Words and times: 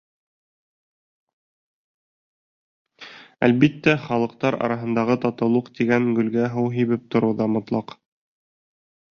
Әлбиттә, 3.49 3.95
халыҡтар 4.07 4.59
араһындағы 4.69 5.21
татыулыҡ 5.27 5.71
тигән 5.81 6.11
гөлгә 6.21 6.51
һыу 6.57 6.75
һибеп 6.79 7.09
тороу 7.17 7.41
ҙа 7.43 7.51
мотлаҡ. 7.59 7.99